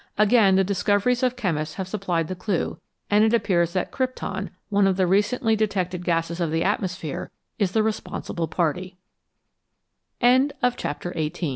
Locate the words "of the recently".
4.87-5.55